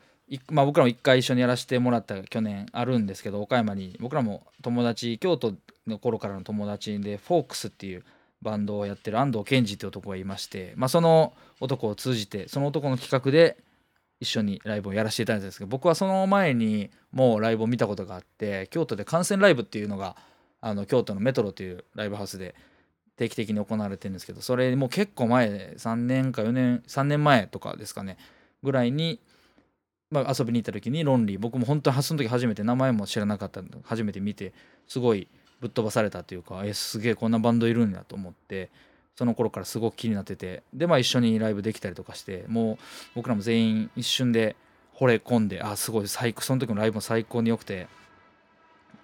[0.50, 5.56] まあ、僕らも一回一緒にやらせてもらった去年あるんですけど岡山に僕らも友達京都
[5.88, 8.04] の頃からの友達でフォークスっていう
[8.42, 13.58] バンドをやってる安藤健二っていう男がいまして、まあ、その男を通じてその男の企画で
[14.20, 20.15] 一緒にライブをやらせていただいたんですけど僕はその前にもうライブを見たことがあって京都で観戦ライブっていうのが
[20.62, 22.54] あの京都のメトロというライブハウスで
[23.15, 28.18] 定期的に行われてるんですけどそれもう結構前3年か4年3年前とかですかね
[28.63, 29.20] ぐらいに
[30.12, 34.54] まあ、遊びに行った時にロンリー僕も本当にその時初めて名前も知らなかったんで初めて見て
[34.88, 35.28] すごい
[35.62, 38.72] ぶっ飛ばされたというかえすげえこんなバンドいるんだと思って
[39.15, 42.78] その頃からすごく気になっててでまあ一緒にライブできたりとかしてもう
[43.15, 44.56] 僕らも全員一瞬で
[44.98, 47.88] 惚れ込んであすごい最高その時のライブも最高に良くて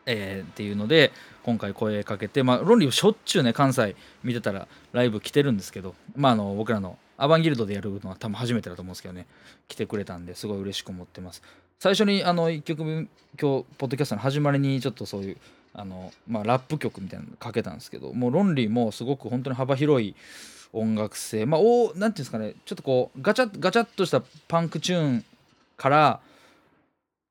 [0.08, 1.12] えー、っていうので
[1.44, 9.26] 今回声かけてまあロンリーしょっちゅうね関西見てたらライブ来てるんですけどまああの僕らのアバンギルドでやるのは多分初めてだと思うんですけどね。
[9.68, 11.42] 来てくれたんですごい嬉しく思ってます。
[11.80, 13.08] 最初にあの1曲今
[13.60, 15.38] 日ポッドキャストの始まりにちょっとそういう
[15.74, 20.16] あの、まあ、ラップ曲みたいなのかけたんですけどもうロンリーもすごく本当に幅広い
[20.72, 25.26] 音楽性まあおなんていうんですかねちょっとこうガチャガチャっとしたパンクチューン
[25.78, 26.20] から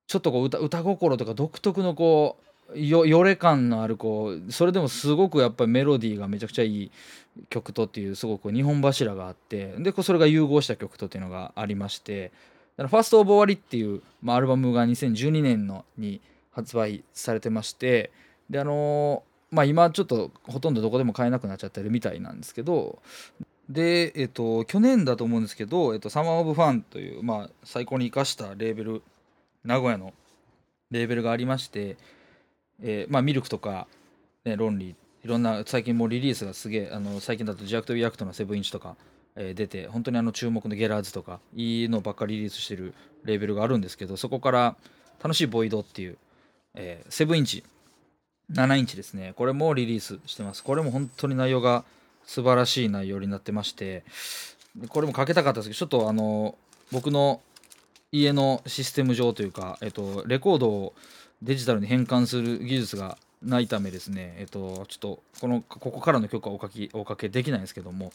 [0.06, 2.44] ちょっとこう歌歌心とか独特のこう
[2.74, 6.90] よよれ感のあるこうそれでもすごくやっぱりメロディーがめちゃくちゃいい
[7.48, 12.32] 曲とっていうすごく日本柱があってでそれが融合した曲とっていうのがありまして
[12.76, 16.20] 「ファースト・オブ・終わり」っていう、まあ、アルバムが2012年のに
[16.52, 18.10] 発売されてまして
[18.50, 23.00] であのー、まあ今ちょっとほとんどどこでも買えなくなっちゃってるみたいなんですけど
[23.68, 29.02] でえっと去年だと思うんですけど「えっと、サマー・オブ・ファン」という、まあ、最高に生かしたレーベル
[29.64, 30.12] 名古屋の
[30.90, 31.96] レーベルがありまして、
[32.82, 33.86] えー、まあミルクとか、
[34.44, 38.96] ね、ロンリーいろんな最近もうリリースがすげえあの最近だとジャクト・ビアクトのセブンインチとか、
[39.36, 44.76] えー、出て本当にあの注目のゲラーズとかいいのばっかりリリースしてるレーベルがあるんですけどそこから
[45.22, 46.18] 楽しいボイドっていう、
[46.74, 47.64] え、セブンインチ
[48.52, 49.32] 7インチですね。
[49.36, 50.62] これもリリースしてます。
[50.62, 51.86] これも本当に内容が
[52.26, 54.04] 素晴らしい内容になってまして
[54.88, 56.56] これもかけたかったですけどちょっとあの
[56.90, 57.40] 僕の
[58.12, 60.94] 家のシステム上というか、えっと、レコードを
[61.42, 68.12] デジタルに変換する技術がないためですね、えっと、ちょっとこのここからの曲はおかきおかけできないんですけども、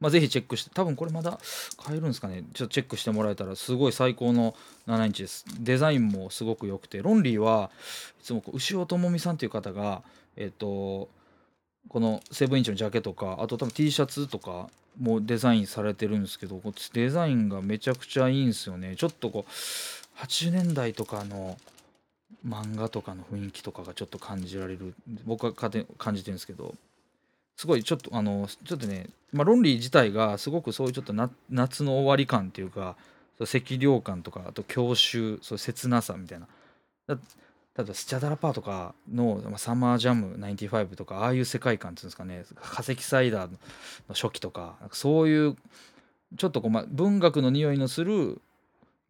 [0.00, 1.38] まあ、ぜひチェックして多分これまだ
[1.76, 2.44] 買えるんですかね。
[2.52, 4.54] ちょっとチェックしてもらえたらすごい最高の
[4.88, 5.44] 7インチです。
[5.60, 7.70] デザインもすごく良くてロンリーは
[8.20, 10.02] いつも牛尾智美さんっていう方が
[10.36, 11.08] えっと
[11.88, 14.68] このセブンインチのジャケとかあと多分 T シャツとか
[15.00, 16.60] もデザインされてるんですけど
[16.92, 18.96] デザインがめちゃくちゃいいんですよね。
[18.96, 21.56] ちょっとこう80年代とかの
[22.46, 24.94] 漫画とかの雰囲気とかがちょっと感じられる。
[25.24, 25.70] 僕は感
[26.14, 26.74] じてるんですけど。
[27.56, 31.14] すごいちょっとあのちょっとね、まあ、ロンリー自体がすごくそういうちょっと
[31.50, 32.96] 夏の終わり感っていうか
[33.40, 36.48] 赤涼感とかあと郷愁そう切なさみたいな。
[37.08, 42.44] 例えばスチャダラパーとかの、まあ、サマージャム95とかああいう世界観っていうんですかね。
[42.60, 43.58] 化石サイダーの
[44.14, 45.56] 初期とかそういう
[46.36, 48.40] ちょっとこう、まあ、文学の匂いのする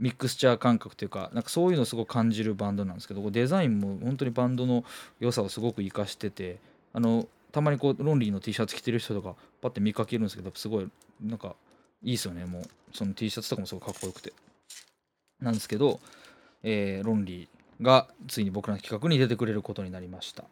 [0.03, 4.85] ミックスチャー感覚というかなんかそういうのをすごく感じるバンドなんですけどデザインも本当にバンドの
[5.21, 6.59] 良さをすごく活かしてて
[6.93, 10.89] あのたまにこうロンリーの T シャツ着てる人とかパッて見かけるんですけどすごい
[11.23, 11.55] なんか
[12.03, 14.33] いいですよねもうその T シャツとかもすごいかっこよくて
[15.41, 16.01] なんですけど、
[16.65, 20.45] えー、ロンリーがついに僕らの企画に出てくれることになりました。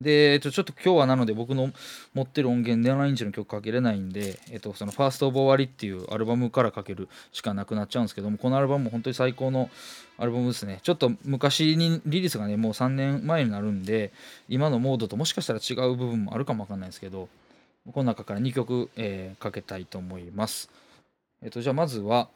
[0.00, 1.72] で、えっと、ちょっと今日はなので僕の
[2.14, 9.70] 持ってる音源7インチの曲かけれないんで、えっと、そのファーストオブ終わりっていうアルバムからかけるしかなくなっちゃうんですけども、このアルバムも本当に最高の
[10.16, 10.78] アルバムですね。
[10.84, 14.12] ちょっと昔にリリースがね、もう3年前になるんで、
[14.48, 17.28] 今のモードともしかしたら違う部分もあるかもわかんないですけど、
[17.92, 20.70] この中から2曲、えー、かけたいと思います。
[21.42, 22.28] えっと、じゃあまずは、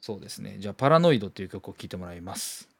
[0.00, 0.58] そうですね。
[0.58, 2.71] じゃあ、パラノイドっていう曲を聴いてもらいます。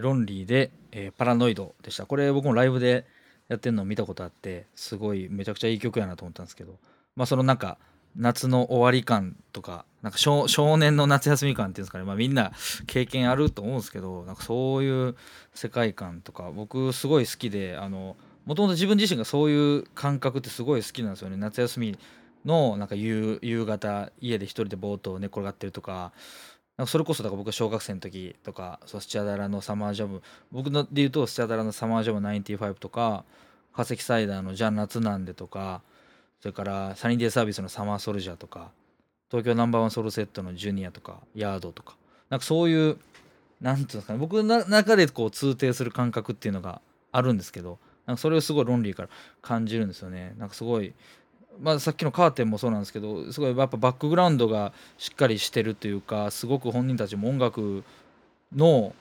[0.00, 2.06] ロンリーで、えーパラノイドでした。
[2.06, 3.06] これ僕もライブで
[3.48, 6.78] やってるのを見たことあって、すごいめちゃくちゃいい曲やなと思ったんですけど、
[7.16, 7.78] まあそのなんか
[8.16, 10.46] 夏の終わり感とか、なんか少
[10.76, 12.52] 年の夏休み感っていうんですかね、まあみんな
[12.86, 15.16] 経験あると思うんですけど、なんかそういう
[15.54, 21.36] 世界観とか僕すごい好きで、あの、もともと自分自身がそういう感覚ってすごい好きなんですよね。
[21.36, 21.98] 夏休み
[22.44, 26.12] のなんか夕方家で一人でぼーっと寝転がってるとか、
[26.76, 33.24] なんかそれこそだから僕が小学生の時とかそうスチャダラのサマージャム僕で言うとスチャダラのサマージャム95とか
[33.74, 35.82] 化石サイダーのじゃあ夏なんでとか
[36.40, 38.70] それからサニーデイサービスのサマーソルジャーとか
[39.30, 41.96] 東京ナンバーワンソルセットのジュニアとかヤードとか
[42.30, 42.98] なんかそういう
[43.60, 46.80] なんていうんですかね僕の中でこう通底する感覚っていうのが
[47.12, 49.08] あるんですけどなんかそれをすごいロンリーから
[49.42, 50.34] 感じるんですよね。
[50.36, 50.94] なんかすごい
[51.60, 57.84] まあ、さっきのカーテンもそうなんですけどすごいやっぱバックグラウンドがしっかりしてるというかすごく本人たちも音楽
[58.54, 58.94] の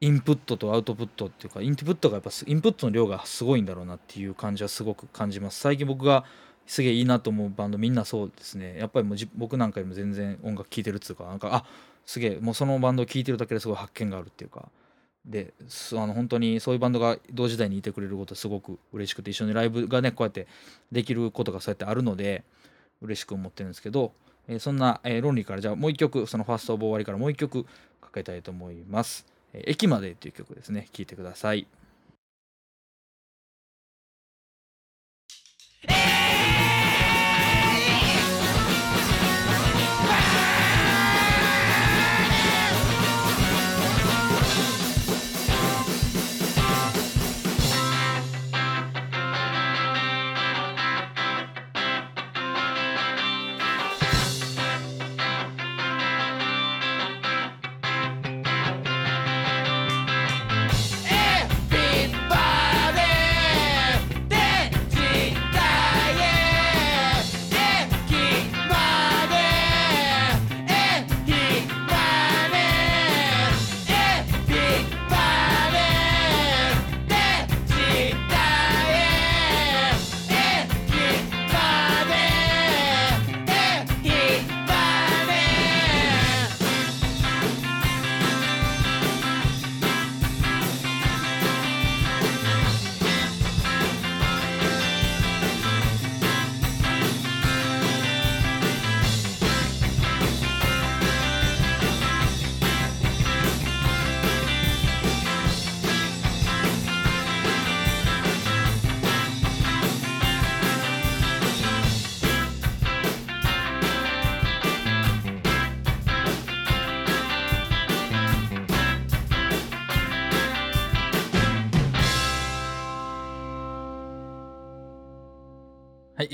[0.00, 5.60] インプットとアウトプットっていうかインプットがやっぱインプットの量がすごいんだろうなっていう感じはすごく感じます。
[5.60, 6.24] 最近僕が
[6.66, 8.76] すげえいいなと思うバンドみんなそうですね。
[8.78, 11.64] やっぱりもう僕なんかよりも全然音楽聴いてるっつうかなんかあ
[12.06, 14.68] すげえもうそのバンド聴いてるだけですごい発見があるっていうか。
[15.24, 15.54] で
[15.92, 20.46] あの本当にそういうバンドが同時代にいてくれることすごく嬉しくて一緒にライブがねこうやって
[20.92, 22.44] できることがそうやってあるので
[23.00, 24.12] 嬉しく思ってるんですけど、
[24.48, 27.64] えーそんな、えーロンリーからじゃあもう一曲そのファーストオブ終わりからもう一曲
[28.00, 29.26] かけたいと思います。
[29.52, 31.66] えー駅までっていう曲ですね聴いてください。
[35.86, 36.43] はい、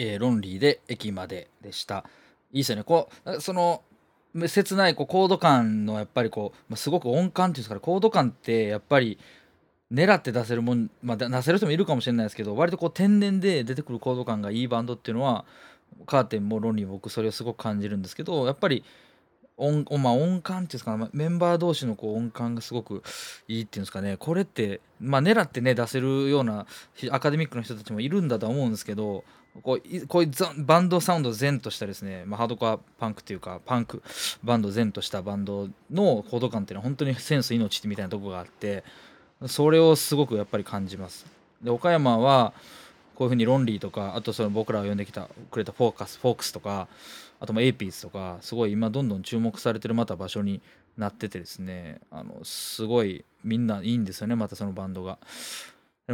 [0.01, 2.05] えーロンリーで駅まででした。
[2.53, 2.85] いいですよね。
[2.85, 3.83] こう、その、
[4.47, 9.19] 切ないこうコード感のやっぱりこう、ま、すごく音感っていうんですかね、コード感ってやっぱり
[9.93, 15.45] 狙って出せるもん、まあ、出せる人もいるかもしれないですけど、割とこう天然で出てくるコード感がいいバンドっていうのは、
[16.07, 18.85] カーテンもロンリーも僕それをすごく感じるんですけど、やっぱり
[19.57, 23.03] 音,、まあ、音感っていうんですかね、メンバー同士のこう音感がすごく
[23.49, 26.67] いいっていうんですかね、これって、まあ、狙ってね、出せるような
[27.11, 29.25] アカデミックな人たちもいるんだとは思うんですけど、
[29.63, 34.03] こうこういうバンドサウンド然としたですね、まあ、ハードコアパンクっていうかパンク
[34.45, 38.85] バンド然としたバンドのコード感っていうのは本当にセンス命みたいなとこがあって
[39.47, 41.27] それをすごくやっぱり感じます。
[41.63, 42.53] で岡山は
[43.15, 46.89] こういうふうにロンリーとかあとその僕らを呼んできたくれたフォーカスフォークスとか
[47.39, 50.63] あともエイピーズとかすごい今どんどん注目されてるまた場所に
[50.97, 55.19] なっててですねあのすごいみんないいんですよねまたそのバンドが。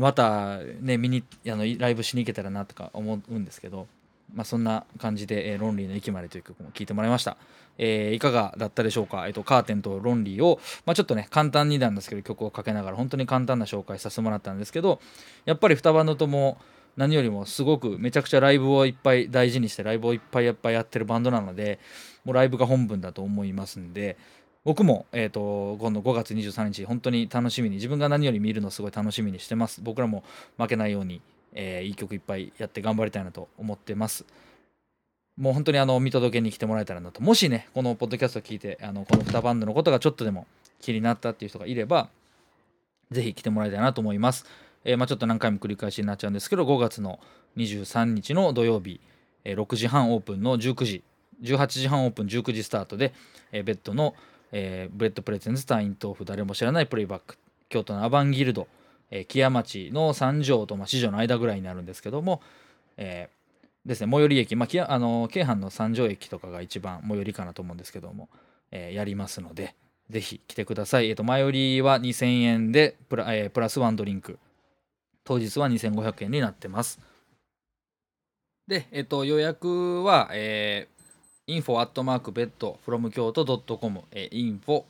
[0.00, 3.86] またね見にあのライブしに行けたらなとか思うんですけど、
[4.34, 7.36] まあ、そんな感じで、えーロンリーの駅まで」という曲も聴いてもらいました、
[7.78, 15.00] えーいかがだったでしょうか、えっとカーテンとロンリーを、まあ、ちょっとね簡単になんですけど曲をかけながら本当に簡単な紹介させてもらったんですけど
[15.44, 16.58] やっぱり2バンドとも
[16.96, 21.78] 何よりもすごくめちゃくちゃライブをいっぱい大事にしてライブをいっぱいやっぱいやってるバンドなので
[22.24, 24.16] もうライブが本分だと思いますんで
[24.66, 29.80] 僕も、えー、と今度5月23日本当に楽しみに自分が何より見るのすごい楽しみにしてます。
[29.80, 30.24] 僕らも
[30.58, 34.24] 負けないように、えーいい曲いっぱいやって頑張りたいなと思ってます。
[35.36, 37.22] もう本当にあの見届けに来てもらえたらなと。
[37.22, 40.48] もしねこのポッドキャストを聞いてあのこの2バンドのことがちょっとでも
[40.80, 42.08] 気になったっていう人がいれば
[43.12, 44.46] ぜひ来てもらいたいなと思います、
[44.84, 47.20] えーまあ、ちょっと何回も繰り返しになっちゃうんですけど5月の
[47.56, 49.00] 23日の土曜日、
[49.44, 51.04] えー6時半オープンの19時
[51.42, 53.14] 18時半オープン19時スタートで、
[53.52, 54.14] えーベッドの
[54.52, 57.38] えーブレッドプレゼンツ隊員豆腐誰も知らないプレイバック
[57.68, 58.68] 京都のアバンギルド、
[59.10, 62.40] えー木屋町の三条と、まあ、四条の間ぐらいになるんですけども、
[62.96, 63.36] えー
[63.88, 68.28] ですね最寄り駅、まあ、あの京阪の三条駅とかが一番最寄りかなと思うんですけども、
[68.70, 69.74] えーやりますので
[70.10, 74.38] ぜひ来てください、えー、と前寄りは2000円でプラ,、えープラスワンドリンク。
[75.26, 77.00] 当日は2500円になってます。
[78.68, 80.95] で、えっ、と予約は、えー、
[81.48, 83.44] info アットマークベッド from 京都
[83.78, 84.82] .com、えー、info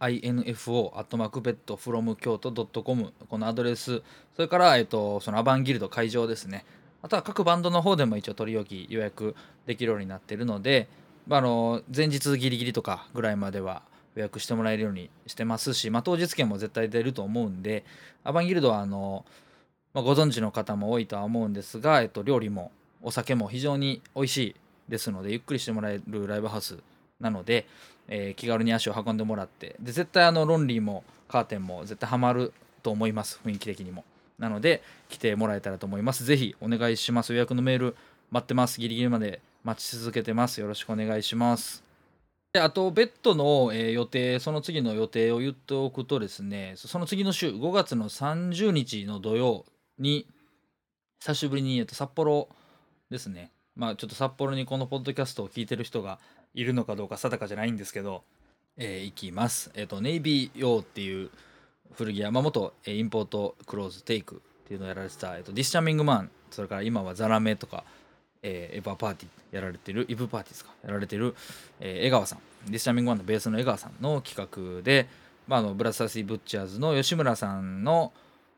[0.00, 2.52] info アットマークベッド from 京都
[2.84, 4.00] .com このアドレス
[4.36, 6.64] それから、えっとそのアバンギルド会場ですね。
[7.02, 9.34] あとは各バンドの方でも一応取り置き予約
[9.66, 10.88] できるようになっているので、
[11.26, 13.82] まあ、あの前日ギリギリとかぐらいまでは
[14.14, 17.84] 予約してもらえるようにしてますし、まあ、当日券も絶対出ると思うんで
[18.22, 19.24] アバンギルドはあの、
[19.92, 22.70] まあ、ご存知の方も多いとは思うんですが、えっと、料理も
[23.02, 24.56] お酒も非常に美味しい
[24.88, 26.78] ですのでゆっくりしてもらえるライブハウス
[27.20, 27.66] なので、
[28.08, 34.04] えー気軽に足を運んでもらってで絶対あのロンリーもカーテンも絶対ハマると思います雰囲気的にも。
[34.38, 36.24] なので来てもらえたらと思います。
[36.24, 37.32] ぜひお願いします。
[37.32, 37.96] 予約のメール
[38.30, 38.80] 待ってます。
[38.80, 40.60] ギリギリまで待ち続けてます。
[40.60, 41.84] よろしくお願いします。
[42.52, 49.64] であとベッドの、えー予定その次の予定を言っておくとですねその次の週5月の30日の土曜
[49.98, 50.28] に
[51.20, 52.48] 久しぶりに、えっと、札幌
[53.10, 53.50] ですね。
[53.76, 56.18] まあちょっと札幌にこのポッドキャストを聞いてる人が
[56.54, 58.22] いるのかどうか定かじゃないんですけど、
[58.76, 59.70] えー行きます。
[59.74, 61.30] えっ、と、ネイビー用っていう
[61.92, 67.84] 古着屋、まあ、元、えインポートクローズテイクっていうのをやられてた、えっとディスチャーミングマン、それから今はザラメとか、
[68.42, 71.34] えーエヴァパーティーやられてる、イブパーティーですか、やられてる、
[71.80, 72.38] えー江川さん、
[72.70, 75.08] ディスチャーミングマンのベースの江川さんの企画で、
[75.46, 78.12] まあ、あのブラザーシー・ブッチャーズの吉村さんの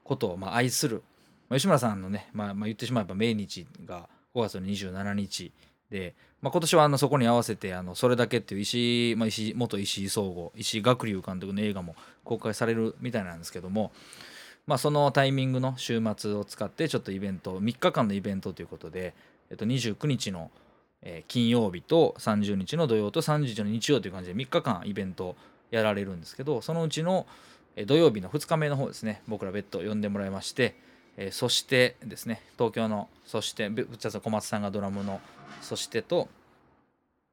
[0.05, 1.03] ことをまあ愛する、
[1.49, 5.53] まあ吉村さんのね、まあ、まあ言ってしまえば命日が5月の27日
[5.91, 13.93] で、まあ、今年はあのそこに合わせてあのそれだけっていう石,、まあ、石井元石井総合石井学龍監督の映画も公開されるみたいなんですけども、
[14.67, 19.15] まあ、そのタイミングの週末を使ってちょっとイベント3日間のイベントということで、
[19.51, 20.51] えっと、29日の、
[21.29, 25.37] 金曜日と30日の土曜と30日の日曜という感じで3日間イベント
[25.71, 27.27] やられるんですけどそのうちの
[27.87, 30.75] 土曜日の2日目の方ですね僕ら別途呼んでもらいまして、
[31.17, 35.21] えーそしてですね東京のそしてぶっちゃけ小松さんがドラムの
[35.63, 36.29] そしてと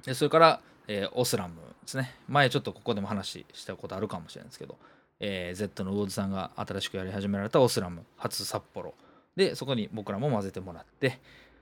[0.05, 2.13] でそれから、えーオスラムですね。
[2.27, 4.77] 前ちょっとここでも話したことあるかもしれないですけど、
[5.19, 8.93] えー Z の魚津さんが新しくやり始められたオスラム初札幌。
[9.35, 11.19] でそこに僕らも混ぜてもらって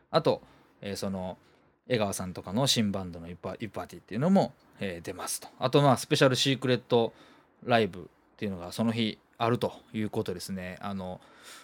[0.09, 0.41] あと、
[0.81, 1.37] えーその
[1.87, 5.47] 江川さんとかの新バンドのイパイパーティーっていうのも、えー出ますと。
[5.59, 7.13] あとまあスペシャルシークレット
[7.63, 8.03] ライブっ
[8.37, 10.77] ていうのがその日あるということですね。
[10.81, 11.19] あの、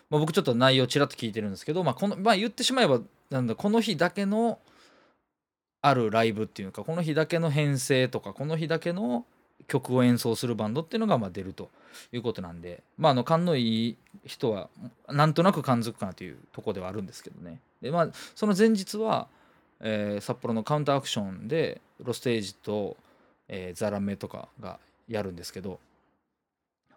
[0.09, 4.59] まあ、僕ちょっと内容ちらっと聞いてるんですけど、まあこのまあ、言ってしまえばなんだこの日だけの
[5.81, 9.25] あるライブっていうかこの日だけの編成とかこの日だけの
[9.67, 11.69] 曲を演奏するバンドっていうのがまあ出ると
[12.11, 14.69] いうことなんでまああの勘のいい人は
[15.07, 17.59] なんとなく感づくかなというとこではあるんですけどね。
[17.81, 19.27] でまあその前日は、
[19.79, 22.97] えー札幌のカウンターアクションでロステージと、
[23.47, 25.79] えーザラメとかがやるんですけど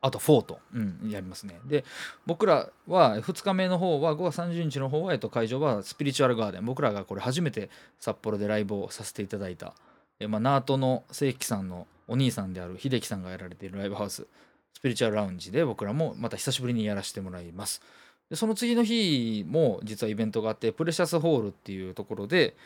[0.03, 1.61] あとフォート、うん、やりますね。
[1.67, 1.85] で
[2.27, 6.65] 僕らは2日目の方は5月30日の方は、えっと、会場はスピリチュアルガーデン。
[6.65, 9.75] 僕らがこれ初めて札幌でライブをさせていただいた、
[10.19, 14.27] えまあ、ナートの正規さんのお兄さんである秀樹さんがやられているライブハウス。
[14.73, 17.83] スピリチュアルラウンジで僕らもまた久しぶりにやらせてもらいます。
[18.31, 22.57] でその次の日も実はイベントがあってプレシャスホールっていうところで、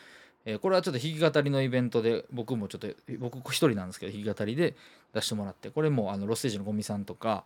[0.45, 2.87] えーこれはちょっと弾き語りのイベントで僕もちょっと
[3.19, 4.75] 僕一人なんですけど弾き語りで
[5.13, 7.43] 出してもらってこれもあのロステージのゴミさんとか、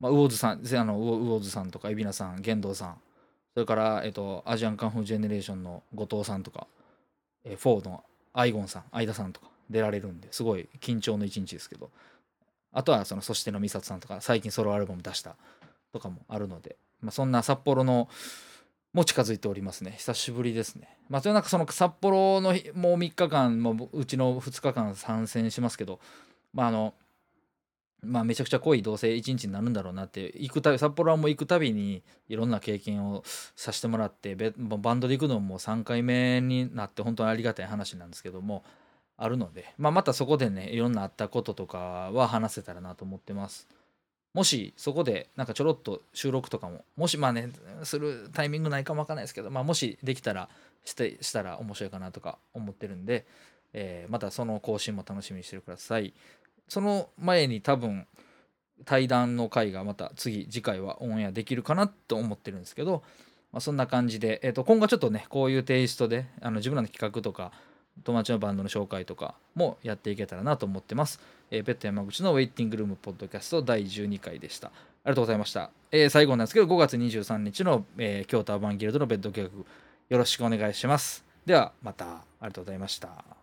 [0.00, 2.96] まあ、魚津さんぜあの魚津さんとか海老名さん玄道さん
[3.54, 6.66] それから、えっとアジアンカンフージェネレーションの後藤さんとか、
[7.44, 11.90] えーフォードのアイゴンさん相田さんとか出られるんですごい緊張の一日ですけど
[12.72, 15.36] あとはそのそしての美里さんとか最近ソロアルバム出した
[15.92, 18.08] とかもあるので、まあ、そんな札幌の
[18.92, 19.94] も近づいておりますね。
[19.98, 20.96] 久しぶりですね。
[21.08, 26.00] まあとなんかその札幌の日もう3日間もううちの2日間参戦しますけど
[26.52, 26.94] まああの
[28.02, 33.22] まあめちゃくちゃ濃い同棲一日になるんだろうなって行くたび札幌はもう行くたびにいろんな経験を
[33.56, 38.64] させてもらってバンドで行くのも3回目になって本当にありがたい話なんですけども
[39.16, 41.78] あるので、まあ、またそこでねいろんなあったこととか
[42.12, 43.66] は話せたらなと思ってます。
[44.34, 47.50] もしそこでなんかちょろっと収録とかももしまあね
[47.82, 50.48] するタイミングないかもわかんないですけど、まあ、もしできたら
[50.84, 53.26] してしたら面白いかなとか思ってるんで、
[53.72, 56.14] えーまたその更新も楽しみにしてください。
[56.68, 58.06] その前に多分
[58.84, 63.02] 対談の回がまた次次回はオンエアできるかなと思ってるんですけど、
[63.52, 67.52] まあ、そんな感じで、えー、と今後ちょっとねこういうテイストであの自分らの企画とか
[68.04, 71.20] 友達のバンドの紹介とかもやっていけたらなと思ってます。
[71.50, 74.68] えー、ペット山口のウェイティングルームポッドキャスト第12回でした。
[74.68, 74.70] あ
[75.06, 75.70] りがとうございました。
[75.90, 81.24] えー最後なんですけど、5月23日の、えー京都アバンギルドのベッド計画、よろしくお願いします。
[81.46, 83.37] では、また、ありがとうございました。